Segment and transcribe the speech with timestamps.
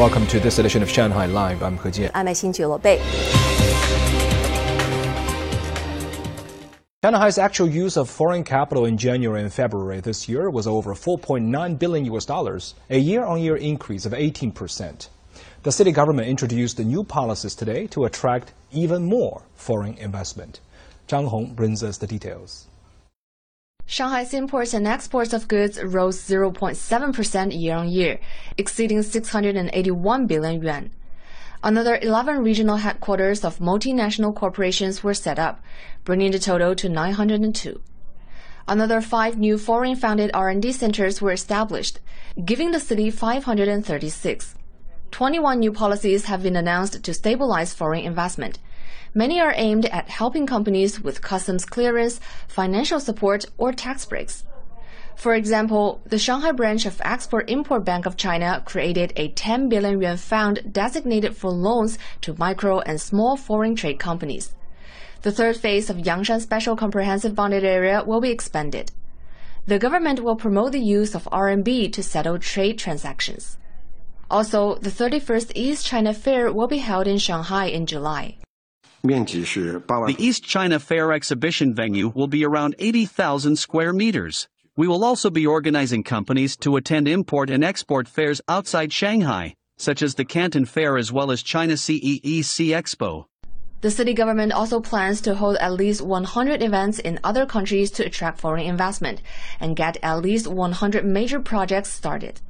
[0.00, 1.62] Welcome to this edition of Shanghai Live.
[1.62, 2.10] I'm He Jian.
[2.14, 2.80] I'm Xinju
[7.04, 11.78] Shanghai's actual use of foreign capital in January and February this year was over 4.9
[11.78, 15.08] billion US dollars, a year-on-year increase of 18%.
[15.64, 20.60] The city government introduced new policies today to attract even more foreign investment.
[21.08, 22.68] Zhang Hong brings us the details.
[23.90, 28.20] Shanghai's imports and exports of goods rose 0.7% year-on-year,
[28.56, 30.92] exceeding 681 billion yuan.
[31.64, 35.60] Another 11 regional headquarters of multinational corporations were set up,
[36.04, 37.80] bringing the total to 902.
[38.68, 41.98] Another five new foreign-founded R&D centers were established,
[42.44, 44.54] giving the city 536.
[45.10, 48.60] 21 new policies have been announced to stabilize foreign investment.
[49.14, 54.44] Many are aimed at helping companies with customs clearance, financial support, or tax breaks.
[55.16, 60.16] For example, the Shanghai branch of Export-Import Bank of China created a 10 billion yuan
[60.16, 64.54] fund designated for loans to micro and small foreign trade companies.
[65.22, 68.92] The third phase of Yangshan Special Comprehensive Bonded Area will be expanded.
[69.66, 73.58] The government will promote the use of RMB to settle trade transactions.
[74.30, 78.38] Also, the 31st East China Fair will be held in Shanghai in July.
[79.02, 84.46] The East China Fair exhibition venue will be around 80,000 square meters.
[84.76, 90.02] We will also be organizing companies to attend import and export fairs outside Shanghai, such
[90.02, 93.24] as the Canton Fair as well as China CEEC Expo.
[93.80, 98.04] The city government also plans to hold at least 100 events in other countries to
[98.04, 99.22] attract foreign investment
[99.58, 102.42] and get at least 100 major projects started.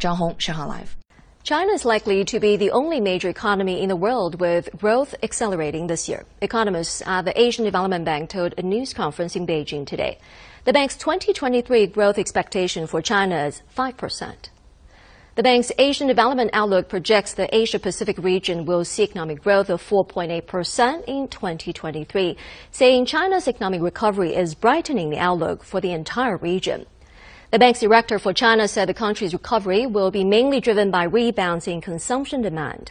[0.00, 0.96] Zhang Hong, Shanghai Live.
[1.44, 5.88] China is likely to be the only major economy in the world with growth accelerating
[5.88, 6.24] this year.
[6.40, 10.16] Economists at the Asian Development Bank told a news conference in Beijing today.
[10.64, 14.34] The bank's 2023 growth expectation for China is 5%.
[15.34, 19.82] The bank's Asian Development Outlook projects the Asia Pacific region will see economic growth of
[19.82, 22.38] 4.8% in 2023,
[22.70, 26.86] saying China's economic recovery is brightening the outlook for the entire region.
[27.54, 31.68] The bank's director for China said the country's recovery will be mainly driven by rebounds
[31.68, 32.90] in consumption demand.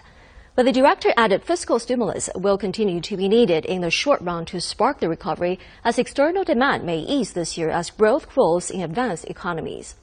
[0.56, 4.46] But the director added fiscal stimulus will continue to be needed in the short run
[4.46, 8.80] to spark the recovery as external demand may ease this year as growth grows in
[8.80, 9.96] advanced economies.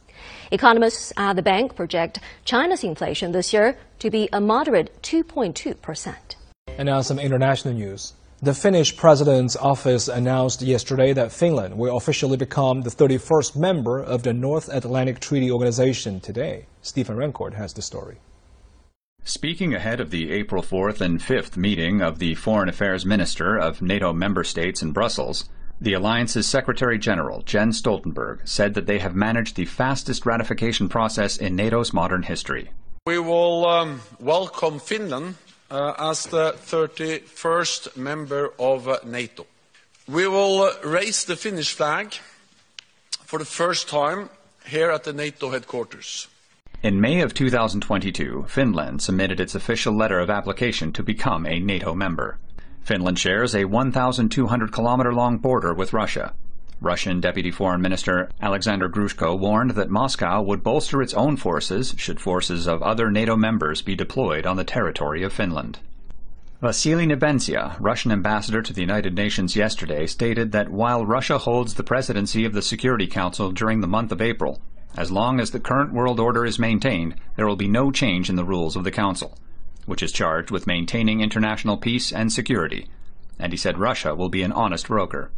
[0.51, 6.15] Economists at the bank project China's inflation this year to be a moderate 2.2%.
[6.77, 8.13] And now some international news.
[8.43, 14.23] The Finnish president's office announced yesterday that Finland will officially become the 31st member of
[14.23, 16.65] the North Atlantic Treaty Organization today.
[16.81, 18.17] Stephen Rancourt has the story.
[19.25, 23.83] Speaking ahead of the April 4th and 5th meeting of the Foreign Affairs Minister of
[23.83, 29.15] NATO member states in Brussels, the alliance's Secretary General, Jens Stoltenberg, said that they have
[29.15, 32.71] managed the fastest ratification process in NATO's modern history.
[33.05, 35.35] We will um, welcome Finland
[35.71, 39.47] uh, as the 31st member of NATO.
[40.09, 42.15] We will raise the Finnish flag
[43.25, 44.29] for the first time
[44.67, 46.27] here at the NATO headquarters.
[46.83, 51.95] In May of 2022, Finland submitted its official letter of application to become a NATO
[51.95, 52.39] member.
[52.83, 56.33] Finland shares a 1,200 kilometer long border with Russia.
[56.83, 62.19] Russian Deputy Foreign Minister Alexander Grushko warned that Moscow would bolster its own forces should
[62.19, 65.79] forces of other NATO members be deployed on the territory of Finland.
[66.63, 71.83] Vasily Nebenzia, Russian ambassador to the United Nations yesterday, stated that while Russia holds the
[71.83, 74.63] presidency of the Security Council during the month of April,
[74.97, 78.37] as long as the current world order is maintained, there will be no change in
[78.37, 79.37] the rules of the Council,
[79.85, 82.89] which is charged with maintaining international peace and security.
[83.39, 85.31] And he said Russia will be an honest broker.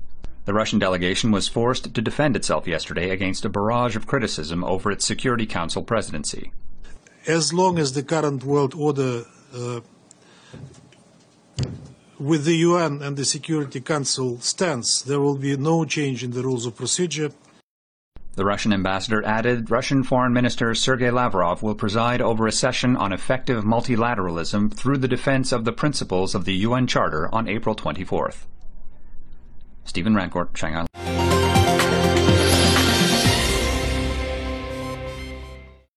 [0.45, 4.91] The Russian delegation was forced to defend itself yesterday against a barrage of criticism over
[4.91, 6.53] its Security Council presidency.
[7.29, 9.81] As long as the current world order uh,
[12.19, 16.43] with the UN and the Security Council stands, there will be no change in the
[16.43, 17.31] rules of procedure.
[18.35, 23.13] The Russian ambassador added Russian Foreign Minister Sergei Lavrov will preside over a session on
[23.13, 28.47] effective multilateralism through the defense of the principles of the UN Charter on April 24th.
[29.85, 31.22] Stephen Rancourt, Shanghai.